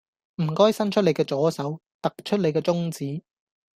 [0.43, 3.21] 唔該伸出你嘅左手，突出你嘅中指